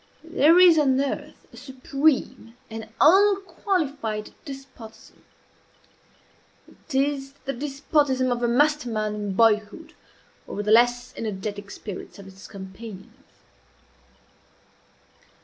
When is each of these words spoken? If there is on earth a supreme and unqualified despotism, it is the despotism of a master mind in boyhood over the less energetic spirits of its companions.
If 0.23 0.31
there 0.33 0.57
is 0.59 0.79
on 0.79 0.99
earth 0.99 1.45
a 1.53 1.57
supreme 1.57 2.55
and 2.71 2.89
unqualified 2.99 4.31
despotism, 4.45 5.23
it 6.87 6.95
is 6.95 7.33
the 7.45 7.53
despotism 7.53 8.31
of 8.31 8.41
a 8.41 8.47
master 8.47 8.89
mind 8.89 9.15
in 9.15 9.33
boyhood 9.35 9.93
over 10.47 10.63
the 10.63 10.71
less 10.71 11.13
energetic 11.15 11.69
spirits 11.69 12.17
of 12.17 12.25
its 12.25 12.47
companions. 12.47 13.13